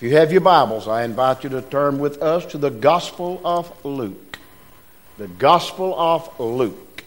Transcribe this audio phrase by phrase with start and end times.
[0.00, 3.38] If you have your Bibles, I invite you to turn with us to the Gospel
[3.44, 4.38] of Luke.
[5.18, 7.04] The Gospel of Luke,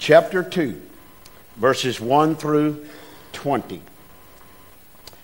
[0.00, 0.82] chapter 2,
[1.54, 2.86] verses 1 through
[3.34, 3.80] 20.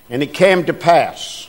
[0.08, 1.48] And it came to pass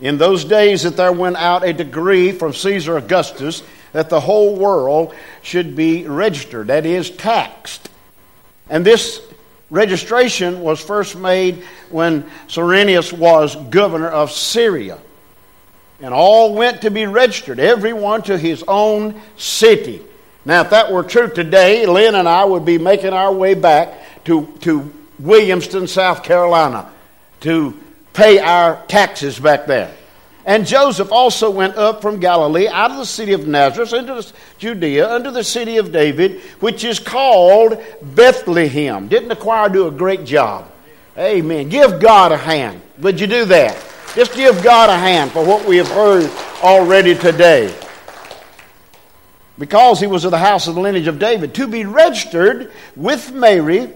[0.00, 4.56] in those days that there went out a decree from Caesar Augustus that the whole
[4.56, 7.88] world should be registered, that is, taxed.
[8.68, 9.22] And this
[9.70, 14.98] registration was first made when Cyrenius was governor of Syria.
[16.00, 20.02] And all went to be registered, everyone to his own city.
[20.44, 24.24] Now, if that were true today, Lynn and I would be making our way back
[24.24, 26.90] to, to Williamston, South Carolina,
[27.40, 27.78] to
[28.12, 29.94] pay our taxes back there.
[30.50, 34.26] And Joseph also went up from Galilee out of the city of Nazareth into
[34.58, 39.06] Judea, unto the city of David, which is called Bethlehem.
[39.06, 40.68] Didn't the choir do a great job?
[41.16, 41.68] Amen.
[41.68, 42.82] Give God a hand.
[42.98, 43.80] Would you do that?
[44.16, 46.28] Just give God a hand for what we have heard
[46.64, 47.72] already today.
[49.56, 53.32] Because he was of the house of the lineage of David, to be registered with
[53.32, 53.92] Mary,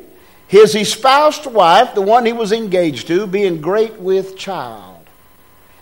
[0.46, 4.93] his espoused wife, the one he was engaged to, being great with child.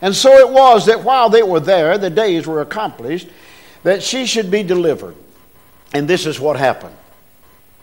[0.03, 3.28] And so it was that while they were there, the days were accomplished,
[3.84, 5.14] that she should be delivered.
[5.95, 6.97] And this is what happened.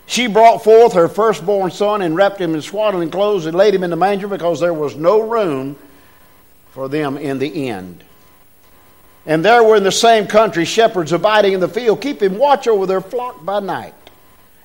[0.06, 3.84] She brought forth her firstborn son and wrapped him in swaddling clothes and laid him
[3.84, 5.78] in the manger because there was no room
[6.72, 8.04] for them in the end.
[9.26, 12.86] And there were in the same country shepherds abiding in the field, keeping watch over
[12.86, 13.94] their flock by night.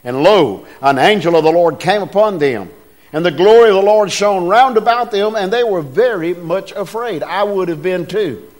[0.02, 2.70] And lo, an angel of the Lord came upon them
[3.14, 6.72] and the glory of the Lord shone round about them, and they were very much
[6.72, 7.22] afraid.
[7.22, 8.50] I would have been too.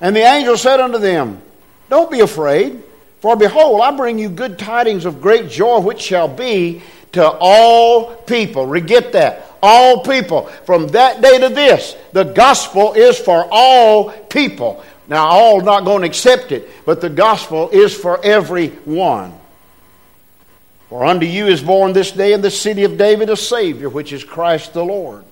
[0.00, 1.42] And the angel said unto them,
[1.90, 2.84] Don't be afraid,
[3.20, 6.82] for behold, I bring you good tidings of great joy, which shall be
[7.12, 8.72] to all people.
[8.80, 9.44] Get that.
[9.60, 10.46] All people.
[10.64, 14.84] From that day to this, the gospel is for all people.
[15.08, 19.36] Now, all not going to accept it, but the gospel is for everyone.
[20.88, 24.12] For unto you is born this day in the city of David a Savior, which
[24.12, 25.24] is Christ the Lord.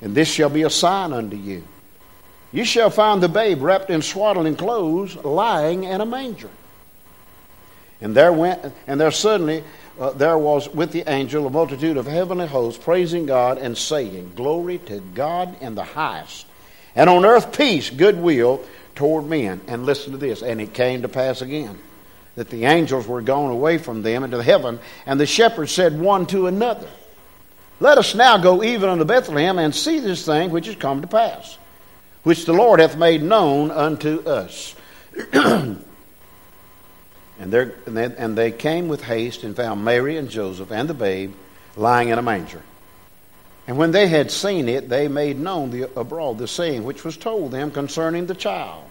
[0.00, 1.64] And this shall be a sign unto you.
[2.52, 6.50] You shall find the babe wrapped in swaddling clothes, lying in a manger.
[8.00, 9.64] And there went, and there suddenly
[9.98, 14.32] uh, there was with the angel a multitude of heavenly hosts praising God and saying,
[14.36, 16.46] Glory to God in the highest,
[16.94, 18.62] and on earth peace, goodwill
[18.94, 19.60] toward men.
[19.66, 20.42] And listen to this.
[20.42, 21.78] And it came to pass again
[22.36, 26.26] that the angels were gone away from them into heaven, and the shepherds said one
[26.26, 26.88] to another,
[27.80, 31.08] Let us now go even unto Bethlehem and see this thing which is come to
[31.08, 31.58] pass,
[32.22, 34.74] which the Lord hath made known unto us.
[35.32, 35.82] and,
[37.40, 41.34] they, and they came with haste and found Mary and Joseph and the babe
[41.74, 42.62] lying in a manger.
[43.66, 47.16] And when they had seen it, they made known the, abroad the saying which was
[47.16, 48.84] told them concerning the child.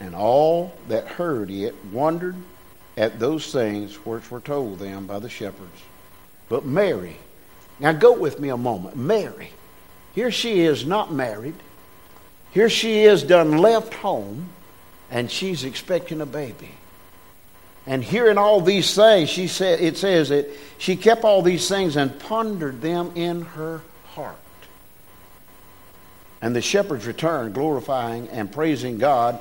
[0.00, 2.36] And all that heard it wondered
[2.96, 5.80] at those things which were told them by the shepherds.
[6.48, 7.16] But Mary,
[7.80, 8.96] now go with me a moment.
[8.96, 9.50] Mary,
[10.14, 11.54] here she is not married.
[12.52, 14.48] Here she is done left home,
[15.10, 16.70] and she's expecting a baby.
[17.86, 21.96] And hearing all these things, she said it says that she kept all these things
[21.96, 24.36] and pondered them in her heart.
[26.40, 29.40] And the shepherds returned, glorifying and praising God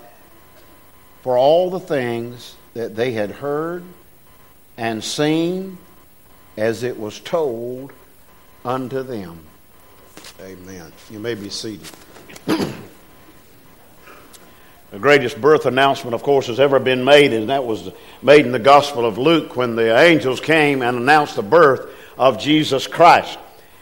[1.23, 3.81] for all the things that they had heard
[4.77, 5.77] and seen
[6.57, 7.93] as it was told
[8.65, 9.39] unto them.
[10.41, 10.91] Amen.
[11.09, 11.89] You may be seated.
[12.45, 12.73] the
[14.99, 17.89] greatest birth announcement, of course, has ever been made, and that was
[18.21, 22.37] made in the Gospel of Luke when the angels came and announced the birth of
[22.37, 23.39] Jesus Christ.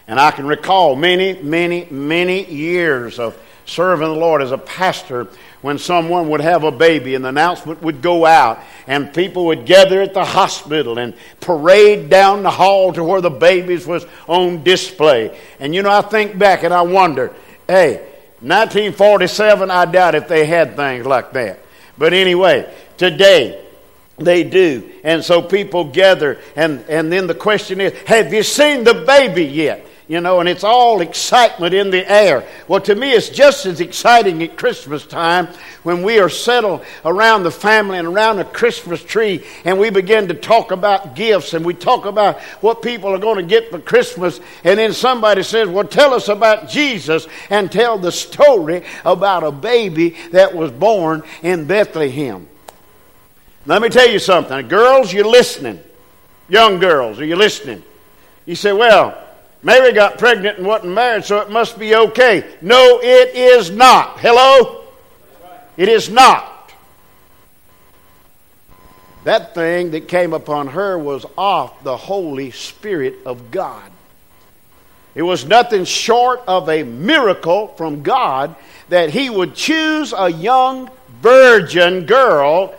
[0.08, 3.36] And I can recall many, many, many years of
[3.66, 5.28] serving the Lord as a pastor
[5.62, 9.66] when someone would have a baby and the announcement would go out and people would
[9.66, 14.64] gather at the hospital and parade down the hall to where the babies was on
[14.64, 15.38] display.
[15.60, 17.34] And you know, I think back and I wonder,
[17.68, 17.98] hey,
[18.42, 21.60] 1947, I doubt if they had things like that.
[21.98, 23.64] But anyway, today,
[24.18, 24.92] they do.
[25.04, 29.46] And so people gather, and, and then the question is, have you seen the baby
[29.46, 29.86] yet?
[30.12, 32.46] You know, and it's all excitement in the air.
[32.68, 35.48] Well, to me, it's just as exciting at Christmas time
[35.84, 40.28] when we are settled around the family and around the Christmas tree and we begin
[40.28, 43.80] to talk about gifts and we talk about what people are going to get for
[43.80, 44.42] Christmas.
[44.66, 49.52] And then somebody says, Well, tell us about Jesus and tell the story about a
[49.54, 52.50] baby that was born in Bethlehem.
[53.66, 54.68] Let me tell you something.
[54.68, 55.80] Girls, you're listening.
[56.50, 57.82] Young girls, are you listening?
[58.46, 59.30] You say, Well,
[59.64, 62.56] Mary got pregnant and wasn't married, so it must be okay.
[62.62, 64.20] No, it is not.
[64.20, 64.86] Hello?
[65.78, 66.74] It is not.
[69.24, 73.92] That thing that came upon her was off the Holy Spirit of God.
[75.14, 78.56] It was nothing short of a miracle from God
[78.90, 80.90] that He would choose a young
[81.22, 82.74] virgin girl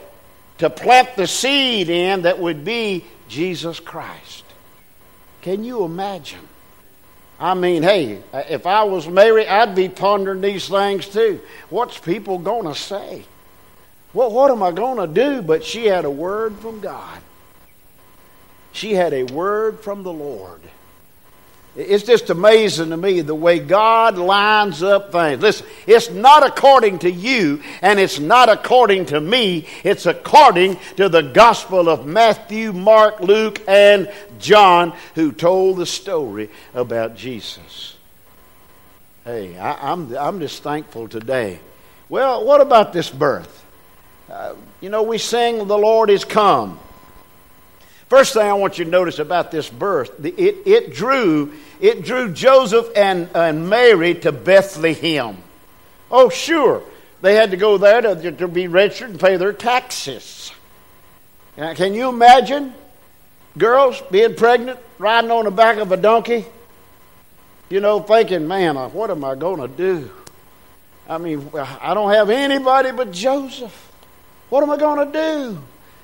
[0.59, 4.45] to plant the seed in that would be Jesus Christ.
[5.43, 6.49] Can you imagine?
[7.43, 11.41] I mean, hey, if I was Mary, I'd be pondering these things too.
[11.71, 13.25] What's people going to say?
[14.15, 15.43] Well, what am I going to do?
[15.43, 17.21] But she had a word from God.
[18.71, 20.61] She had a word from the Lord.
[21.75, 25.41] It's just amazing to me the way God lines up things.
[25.41, 29.67] Listen, it's not according to you and it's not according to me.
[29.83, 36.51] It's according to the gospel of Matthew, Mark, Luke, and John who told the story
[36.75, 37.97] about Jesus.
[39.25, 41.59] Hey, I, am I'm, I'm just thankful today.
[42.11, 43.65] Well, what about this birth?
[44.31, 46.79] Uh, you know, we sing, The Lord is come.
[48.13, 52.31] First thing I want you to notice about this birth, it, it, drew, it drew
[52.31, 55.39] Joseph and, and Mary to Bethlehem.
[56.11, 56.83] Oh, sure.
[57.23, 60.53] They had to go there to, to be registered and pay their taxes.
[61.57, 62.75] Now, can you imagine
[63.57, 66.45] girls being pregnant, riding on the back of a donkey?
[67.71, 70.11] You know, thinking, man, uh, what am I going to do?
[71.09, 73.91] I mean, I don't have anybody but Joseph.
[74.51, 75.63] What am I going to do?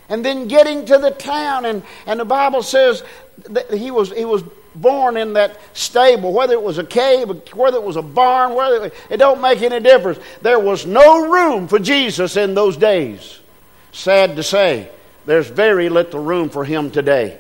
[0.09, 1.65] And then getting to the town.
[1.65, 3.03] And, and the Bible says
[3.51, 4.43] that he was, he was
[4.75, 8.87] born in that stable, whether it was a cave, whether it was a barn, whether
[8.87, 10.19] it, it don't make any difference.
[10.43, 13.39] There was no room for Jesus in those days.
[13.93, 14.91] Sad to say,
[15.27, 17.39] there's very little room for him today.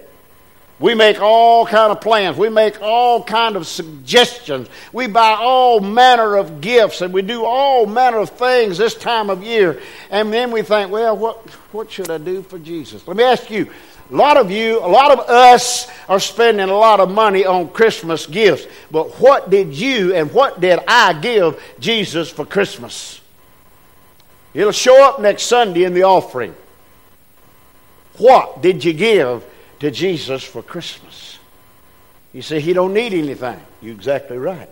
[0.81, 2.37] We make all kind of plans.
[2.37, 4.69] We make all kind of suggestions.
[4.93, 9.29] We buy all manner of gifts and we do all manner of things this time
[9.29, 9.81] of year.
[10.11, 11.39] And then we think, well, what,
[11.73, 13.07] what should I do for Jesus?
[13.09, 13.73] Let me ask you,
[14.11, 17.69] a lot of you, a lot of us are spending a lot of money on
[17.71, 18.67] Christmas gifts.
[18.91, 23.21] But what did you and what did I give Jesus for Christmas?
[24.55, 26.55] It'll show up next Sunday in the offering.
[28.17, 29.45] What did you give
[29.81, 31.39] to Jesus for Christmas.
[32.33, 33.61] You say he don't need anything.
[33.81, 34.69] You're exactly right.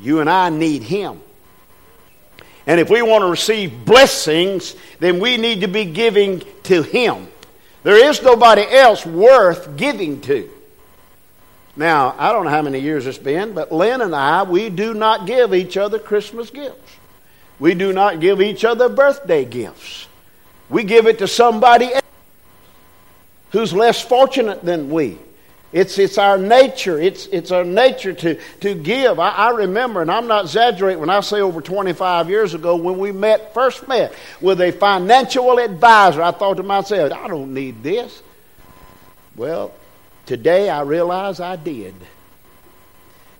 [0.00, 1.20] You and I need him.
[2.66, 7.28] And if we want to receive blessings, then we need to be giving to him.
[7.82, 10.50] There is nobody else worth giving to.
[11.76, 14.94] Now, I don't know how many years it's been, but Lynn and I, we do
[14.94, 16.92] not give each other Christmas gifts.
[17.58, 20.06] We do not give each other birthday gifts.
[20.70, 22.03] We give it to somebody else
[23.54, 25.16] who's less fortunate than we.
[25.72, 27.00] It's, it's our nature.
[27.00, 29.20] It's, it's our nature to, to give.
[29.20, 32.98] I, I, remember, and I'm not exaggerating when I say over 25 years ago when
[32.98, 37.82] we met, first met with a financial advisor, I thought to myself, I don't need
[37.84, 38.24] this.
[39.36, 39.72] Well,
[40.26, 41.94] today I realize I did.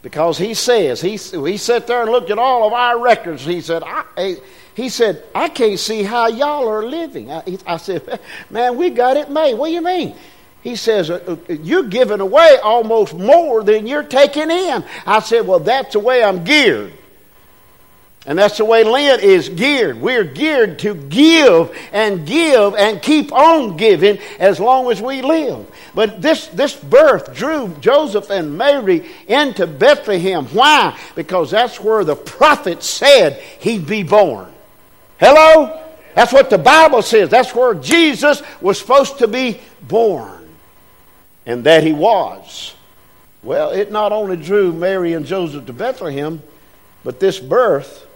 [0.01, 3.45] Because he says, he, he sat there and looked at all of our records.
[3.45, 4.37] He said, I,
[4.75, 7.31] he said, I can't see how y'all are living.
[7.31, 9.55] I, I, said, Man, we got it made.
[9.55, 10.17] What do you mean?
[10.63, 14.85] He says, uh, uh, You're giving away almost more than you're taking in.
[15.07, 16.93] I said, Well, that's the way I'm geared.
[18.27, 20.01] And that's the way Lynn is geared.
[20.01, 25.67] We're geared to give and give and keep on giving as long as we live.
[25.95, 30.47] But this, this birth drew Joseph and Mary into Bethlehem.
[30.47, 30.99] Why?
[31.15, 34.54] Because that's where the prophet said he'd be born.
[35.25, 35.81] Hello?
[36.15, 37.31] That's what the Bible says.
[37.31, 40.51] That's where Jesus was supposed to be born.
[41.47, 42.75] And that he was.
[43.43, 46.43] Well, it not only drew Mary and Joseph to Bethlehem,
[47.05, 48.07] but this birth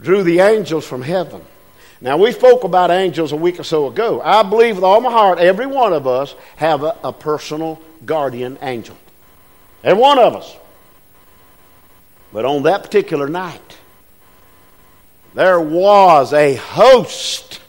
[0.00, 1.40] drew the angels from heaven.
[2.00, 4.20] Now, we spoke about angels a week or so ago.
[4.20, 8.58] I believe with all my heart, every one of us have a, a personal guardian
[8.60, 8.96] angel.
[9.84, 10.56] Every one of us.
[12.32, 13.78] But on that particular night,
[15.36, 17.60] there was a host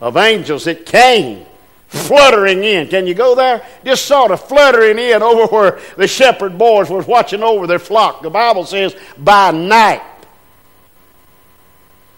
[0.00, 1.44] of angels that came
[1.86, 2.88] fluttering in.
[2.88, 3.66] Can you go there?
[3.84, 8.22] Just sort of fluttering in over where the shepherd boys was watching over their flock.
[8.22, 10.00] The Bible says by night.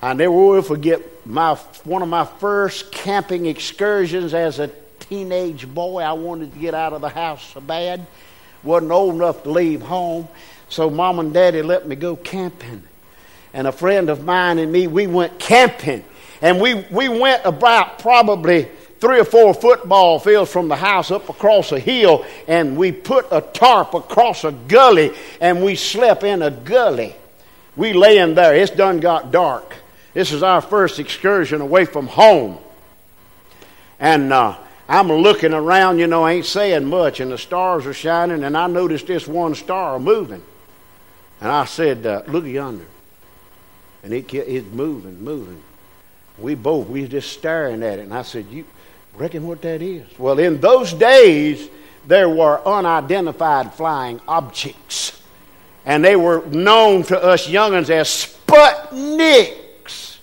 [0.01, 4.71] I never will forget my one of my first camping excursions as a
[5.01, 6.03] teenage boy.
[6.03, 8.07] I wanted to get out of the house so bad.
[8.63, 10.29] Wasn't old enough to leave home.
[10.69, 12.85] So mom and daddy let me go camping
[13.55, 16.05] and a friend of mine and me, we went camping.
[16.43, 18.69] And we, we went about probably
[18.99, 23.27] three or four football fields from the house up across a hill, and we put
[23.31, 27.15] a tarp across a gully, and we slept in a gully.
[27.77, 28.55] We lay in there.
[28.55, 29.75] It's done got dark.
[30.15, 32.59] This is our first excursion away from home.
[34.01, 34.57] And uh,
[34.89, 38.67] I'm looking around, you know, ain't saying much, and the stars are shining, and I
[38.67, 40.43] noticed this one star moving.
[41.41, 42.87] And I said, uh, Look yonder.
[44.05, 45.63] And it, it's moving, moving.
[46.39, 48.03] We both, we just staring at it.
[48.03, 48.65] And I said, You
[49.15, 50.07] reckon what that is?
[50.19, 51.69] Well, in those days,
[52.07, 55.23] there were unidentified flying objects.
[55.87, 60.19] And they were known to us youngins as Sputniks.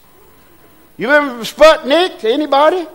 [0.97, 2.23] You remember Sputnik?
[2.23, 2.87] Anybody?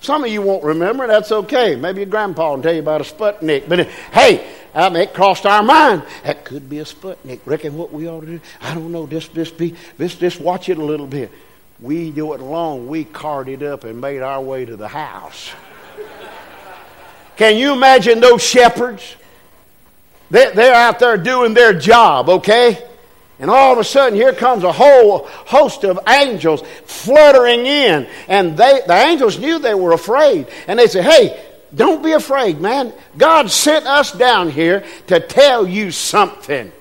[0.00, 1.06] Some of you won't remember.
[1.06, 1.76] That's okay.
[1.76, 3.68] Maybe your grandpa will tell you about a Sputnik.
[3.68, 6.02] But hey, um, it crossed our mind.
[6.24, 7.40] That could be a Sputnik.
[7.44, 8.40] Reckon what we ought to do?
[8.60, 9.06] I don't know.
[9.06, 11.30] Just, just be, just, just watch it a little bit.
[11.80, 12.88] We do it alone.
[12.88, 15.50] We carted up and made our way to the house.
[17.36, 19.16] Can you imagine those shepherds?
[20.30, 22.86] They're out there doing their job, okay?
[23.40, 28.06] And all of a sudden, here comes a whole host of angels fluttering in.
[28.28, 30.46] And they, the angels knew they were afraid.
[30.66, 31.42] And they said, Hey,
[31.74, 32.92] don't be afraid, man.
[33.16, 36.72] God sent us down here to tell you something.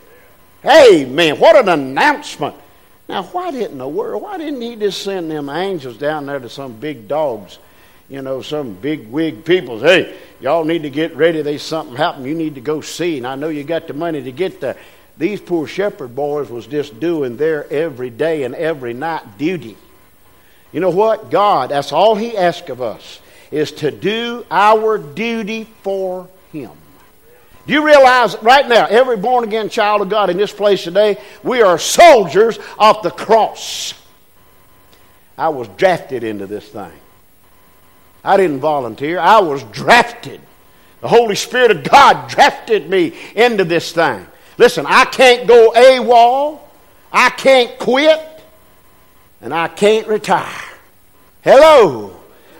[0.63, 2.55] Man, what an announcement.
[3.07, 6.49] Now, why didn't the world, why didn't he just send them angels down there to
[6.49, 7.57] some big dogs?
[8.07, 9.79] You know, some big wig people.
[9.79, 11.41] Hey, y'all need to get ready.
[11.41, 12.25] There's something happened.
[12.25, 13.17] You need to go see.
[13.17, 14.77] And I know you got the money to get there.
[15.17, 19.77] These poor shepherd boys was just doing their every day and every night duty.
[20.71, 21.29] You know what?
[21.29, 23.19] God, that's all He asks of us
[23.51, 26.71] is to do our duty for Him.
[27.65, 31.17] Do you realize right now, every born again child of God in this place today,
[31.43, 33.93] we are soldiers of the cross.
[35.37, 36.91] I was drafted into this thing.
[38.23, 40.41] I didn't volunteer, I was drafted.
[41.01, 44.25] The Holy Spirit of God drafted me into this thing.
[44.57, 46.59] Listen, I can't go AWOL,
[47.13, 48.43] I can't quit,
[49.41, 50.63] and I can't retire.
[51.41, 52.18] Hello.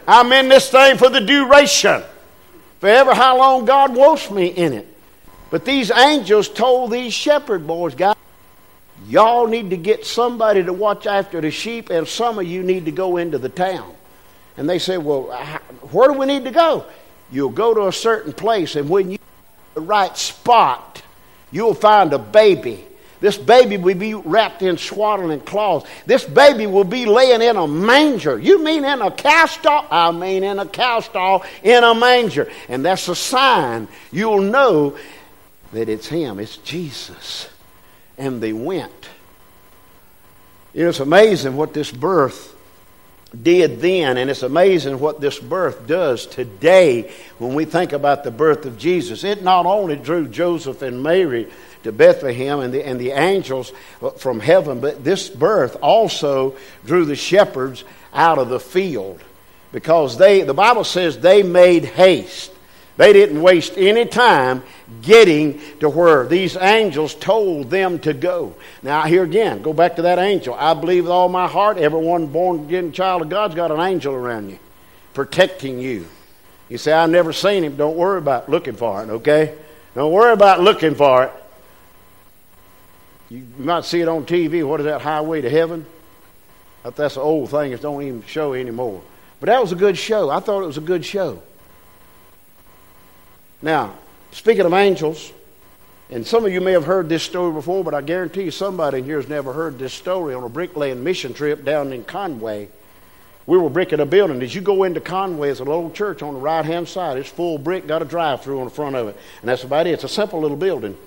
[0.09, 2.01] I'm in this thing for the duration,
[2.79, 4.87] forever how long God wants me in it.
[5.51, 8.15] But these angels told these shepherd boys, guys,
[9.05, 12.85] y'all need to get somebody to watch after the sheep, and some of you need
[12.85, 13.93] to go into the town.
[14.57, 15.25] And they said, Well,
[15.91, 16.85] where do we need to go?
[17.31, 19.19] You'll go to a certain place, and when you
[19.75, 21.03] the right spot,
[21.51, 22.83] you'll find a baby
[23.21, 25.89] this baby will be wrapped in swaddling cloths.
[26.05, 28.39] This baby will be laying in a manger.
[28.39, 29.85] You mean in a cow stall?
[29.91, 32.49] I mean in a cow stall in a manger.
[32.69, 33.87] And that's a sign.
[34.11, 34.97] You'll know
[35.73, 37.49] that it's him, it's Jesus.
[38.17, 39.09] And they went.
[40.73, 42.55] It's amazing what this birth
[43.43, 48.31] did then, and it's amazing what this birth does today when we think about the
[48.31, 49.23] birth of Jesus.
[49.23, 51.47] It not only drew Joseph and Mary
[51.83, 53.71] to Bethlehem and the, and the angels
[54.17, 56.55] from heaven, but this birth also
[56.85, 57.83] drew the shepherds
[58.13, 59.21] out of the field
[59.71, 62.51] because they, the Bible says they made haste.
[62.97, 64.61] They didn't waste any time
[65.01, 68.55] getting to where these angels told them to go.
[68.83, 70.53] Now, here again, go back to that angel.
[70.53, 74.13] I believe with all my heart, everyone born again child of God's got an angel
[74.13, 74.59] around you,
[75.13, 76.07] protecting you.
[76.67, 77.77] You say, I've never seen him.
[77.77, 79.55] Don't worry about looking for it, okay?
[79.95, 81.31] Don't worry about looking for it.
[83.29, 84.67] You might see it on TV.
[84.67, 85.85] What is that, Highway to Heaven?
[86.83, 87.71] That's an old thing.
[87.71, 89.01] It don't even show anymore.
[89.39, 90.29] But that was a good show.
[90.29, 91.41] I thought it was a good show.
[93.61, 93.93] Now,
[94.31, 95.31] speaking of angels,
[96.09, 98.99] and some of you may have heard this story before, but I guarantee you somebody
[98.99, 102.69] in here has never heard this story on a bricklaying mission trip down in Conway.
[103.45, 104.41] We were bricking a building.
[104.41, 107.17] As you go into Conway, it's a little church on the right hand side.
[107.17, 109.17] It's full brick, got a drive through on the front of it.
[109.41, 109.91] And that's about it.
[109.91, 110.97] It's a simple little building.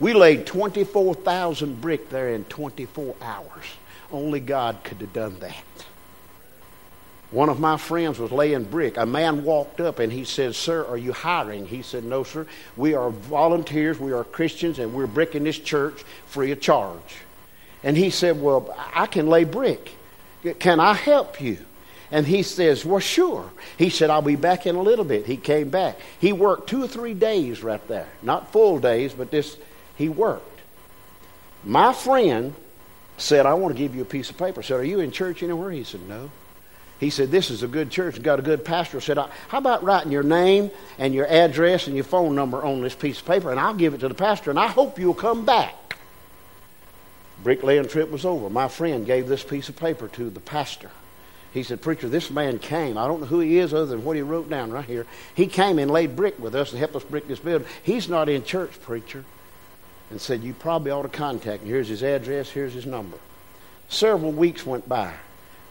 [0.00, 3.64] We laid 24,000 brick there in 24 hours.
[4.10, 5.64] Only God could have done that.
[7.30, 8.96] One of my friends was laying brick.
[8.96, 11.66] A man walked up and he said, Sir, are you hiring?
[11.66, 12.46] He said, No, sir.
[12.76, 17.16] We are volunteers, we are Christians, and we're bricking this church free of charge.
[17.82, 19.90] And he said, Well, I can lay brick.
[20.60, 21.58] Can I help you?
[22.12, 23.50] And he says, Well, sure.
[23.76, 25.26] He said, I'll be back in a little bit.
[25.26, 25.98] He came back.
[26.20, 28.06] He worked two or three days right there.
[28.22, 29.56] Not full days, but this
[29.96, 30.60] he worked.
[31.64, 32.54] My friend
[33.16, 34.60] said, I want to give you a piece of paper.
[34.60, 35.70] I said, Are you in church anywhere?
[35.70, 36.30] He said, No.
[37.00, 38.98] He said, This is a good church, got a good pastor.
[38.98, 42.82] I said, How about writing your name and your address and your phone number on
[42.82, 45.14] this piece of paper, and I'll give it to the pastor, and I hope you'll
[45.14, 45.74] come back.
[47.42, 48.48] Bricklaying trip was over.
[48.48, 50.90] My friend gave this piece of paper to the pastor.
[51.52, 52.98] He said, Preacher, this man came.
[52.98, 55.06] I don't know who he is other than what he wrote down right here.
[55.34, 57.68] He came and laid brick with us and helped us brick this building.
[57.82, 59.24] He's not in church, preacher.
[60.10, 61.68] And said, You probably ought to contact him.
[61.68, 63.18] Here's his address, here's his number.
[63.88, 65.12] Several weeks went by.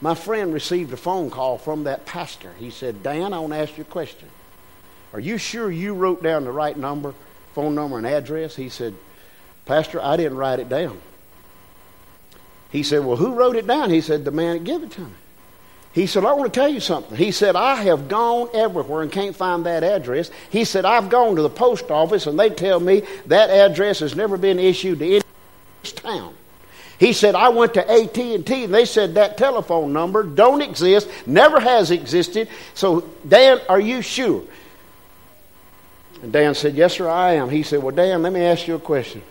[0.00, 2.52] My friend received a phone call from that pastor.
[2.58, 4.28] He said, Dan, I want to ask you a question.
[5.12, 7.14] Are you sure you wrote down the right number,
[7.54, 8.56] phone number, and address?
[8.56, 8.94] He said,
[9.64, 11.00] Pastor, I didn't write it down.
[12.70, 13.90] He said, Well, who wrote it down?
[13.90, 15.12] He said, The man that gave it to me.
[15.94, 17.16] He said, I want to tell you something.
[17.16, 20.28] He said, I have gone everywhere and can't find that address.
[20.50, 24.16] He said, I've gone to the post office and they tell me that address has
[24.16, 25.22] never been issued to any
[25.84, 26.34] town.
[26.98, 31.60] He said, I went to AT&T and they said that telephone number don't exist, never
[31.60, 32.48] has existed.
[32.74, 34.42] So, Dan, are you sure?
[36.22, 37.50] And Dan said, Yes, sir, I am.
[37.50, 39.22] He said, Well, Dan, let me ask you a question.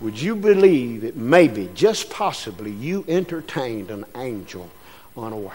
[0.00, 4.70] Would you believe that maybe, just possibly, you entertained an angel
[5.16, 5.52] unaware.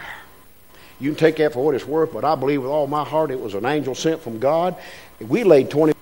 [1.00, 3.30] You can take that for what it's worth, but I believe with all my heart
[3.30, 4.76] it was an angel sent from God.
[5.20, 5.94] We laid 20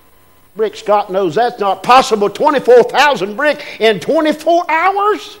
[0.55, 0.79] bricks.
[0.79, 2.29] Scott knows that's not possible.
[2.29, 5.37] 24,000 bricks in 24 hours?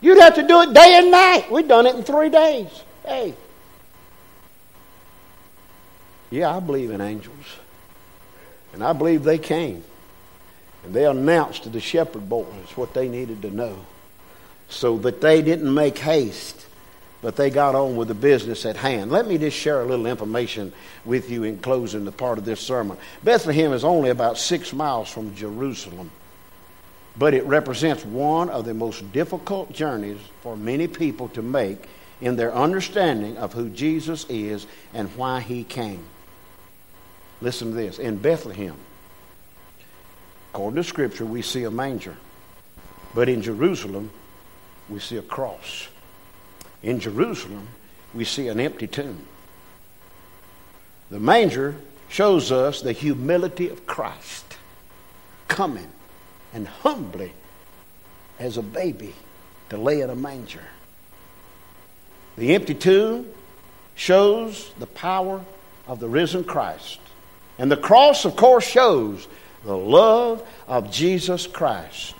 [0.00, 1.50] You'd have to do it day and night.
[1.50, 2.68] We've done it in three days.
[3.04, 3.34] Hey.
[6.30, 7.34] Yeah, I believe in angels.
[8.72, 9.84] And I believe they came.
[10.84, 13.76] And they announced to the shepherd boys what they needed to know
[14.68, 16.66] so that they didn't make haste
[17.22, 19.10] but they got on with the business at hand.
[19.10, 20.72] Let me just share a little information
[21.04, 22.96] with you in closing the part of this sermon.
[23.22, 26.10] Bethlehem is only about six miles from Jerusalem,
[27.16, 31.86] but it represents one of the most difficult journeys for many people to make
[32.20, 36.04] in their understanding of who Jesus is and why he came.
[37.42, 37.98] Listen to this.
[37.98, 38.76] In Bethlehem,
[40.52, 42.16] according to Scripture, we see a manger,
[43.14, 44.10] but in Jerusalem,
[44.88, 45.88] we see a cross.
[46.82, 47.68] In Jerusalem,
[48.14, 49.26] we see an empty tomb.
[51.10, 51.76] The manger
[52.08, 54.56] shows us the humility of Christ
[55.48, 55.90] coming
[56.52, 57.32] and humbly
[58.38, 59.14] as a baby
[59.68, 60.64] to lay in a manger.
[62.36, 63.26] The empty tomb
[63.94, 65.44] shows the power
[65.86, 66.98] of the risen Christ.
[67.58, 69.28] And the cross, of course, shows
[69.64, 72.14] the love of Jesus Christ.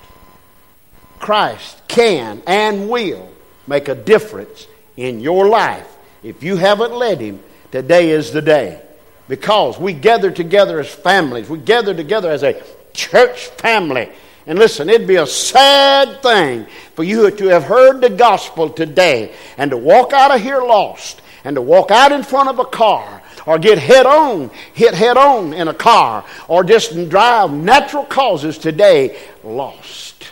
[1.18, 3.30] Christ can and will
[3.70, 5.86] make a difference in your life.
[6.22, 8.82] If you haven't led him, today is the day.
[9.28, 12.60] Because we gather together as families, we gather together as a
[12.92, 14.10] church family.
[14.46, 19.32] And listen, it'd be a sad thing for you to have heard the gospel today
[19.56, 22.64] and to walk out of here lost and to walk out in front of a
[22.64, 28.04] car or get head on, hit head on in a car or just drive natural
[28.04, 30.29] causes today lost.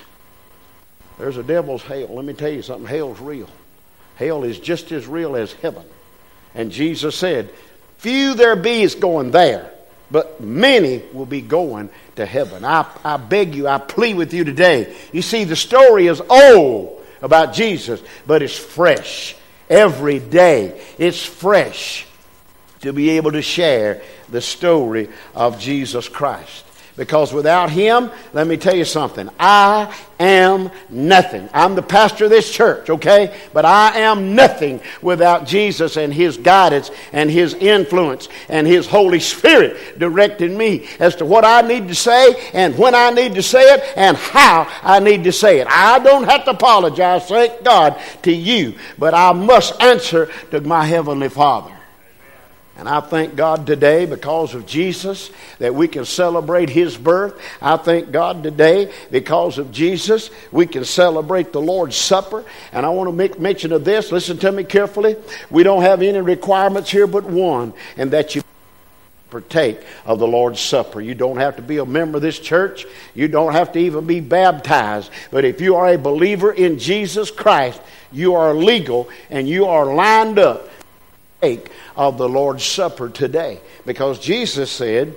[1.18, 2.08] There's a devil's hell.
[2.10, 3.48] Let me tell you something hell's real.
[4.16, 5.84] Hell is just as real as heaven.
[6.54, 7.50] And Jesus said,
[7.98, 9.70] Few there be is going there,
[10.10, 12.64] but many will be going to heaven.
[12.64, 14.96] I, I beg you, I plead with you today.
[15.12, 19.36] You see, the story is old about Jesus, but it's fresh.
[19.68, 22.06] Every day, it's fresh
[22.80, 26.64] to be able to share the story of Jesus Christ.
[26.98, 29.30] Because without him, let me tell you something.
[29.38, 31.48] I am nothing.
[31.54, 33.38] I'm the pastor of this church, okay?
[33.52, 39.20] But I am nothing without Jesus and his guidance and his influence and his Holy
[39.20, 43.44] Spirit directing me as to what I need to say and when I need to
[43.44, 45.68] say it and how I need to say it.
[45.70, 50.84] I don't have to apologize, thank God, to you, but I must answer to my
[50.84, 51.77] Heavenly Father.
[52.78, 57.34] And I thank God today because of Jesus that we can celebrate His birth.
[57.60, 62.44] I thank God today because of Jesus we can celebrate the Lord's Supper.
[62.72, 64.12] And I want to make mention of this.
[64.12, 65.16] Listen to me carefully.
[65.50, 68.42] We don't have any requirements here but one, and that you
[69.28, 71.00] partake of the Lord's Supper.
[71.00, 72.86] You don't have to be a member of this church.
[73.12, 75.10] You don't have to even be baptized.
[75.32, 77.80] But if you are a believer in Jesus Christ,
[78.12, 80.70] you are legal and you are lined up
[81.40, 83.60] take of the Lord's Supper today.
[83.86, 85.16] Because Jesus said,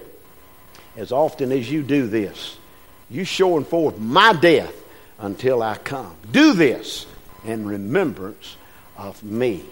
[0.95, 2.57] as often as you do this,
[3.10, 4.75] you showing forth my death
[5.19, 6.15] until I come.
[6.31, 7.05] Do this
[7.45, 8.55] in remembrance
[8.97, 9.63] of me.